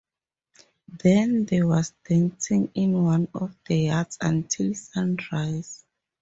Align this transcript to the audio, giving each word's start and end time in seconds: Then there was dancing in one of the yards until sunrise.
Then 0.87 1.45
there 1.45 1.67
was 1.67 1.93
dancing 2.09 2.71
in 2.73 3.03
one 3.03 3.27
of 3.35 3.55
the 3.67 3.75
yards 3.81 4.17
until 4.19 4.73
sunrise. 4.73 5.85